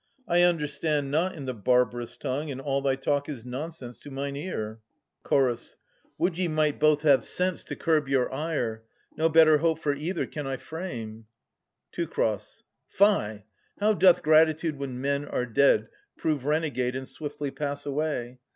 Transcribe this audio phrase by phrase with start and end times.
[0.27, 2.49] I understand not in the barbarous tongue.
[2.49, 4.79] And all thy talk is nonsense to mine ear.
[5.23, 5.75] Ch.
[6.17, 8.83] Would ye might both have sense to curb your ire!
[9.15, 11.27] No better hope for either can I frame.
[11.91, 12.07] Teu.
[12.07, 13.45] Fie!
[13.79, 15.87] How doth gratitude when men are dead
[16.17, 18.39] Prove renegade and swiftly pass away